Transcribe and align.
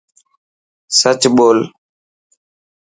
سچ 0.97 1.21
ٻول. 1.35 1.59